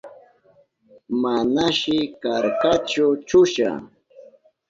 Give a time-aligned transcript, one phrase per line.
[1.21, 3.69] Manashi karkachu chusha.